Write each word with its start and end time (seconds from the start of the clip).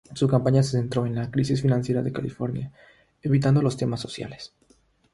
Su 0.15 0.27
campaña 0.27 0.63
se 0.63 0.77
centró 0.79 1.05
en 1.05 1.13
la 1.13 1.29
crisis 1.29 1.61
financiera 1.61 2.01
de 2.01 2.11
California, 2.11 2.71
evitando 3.21 3.61
los 3.61 3.77
temas 3.77 3.99
sociales. 3.99 4.51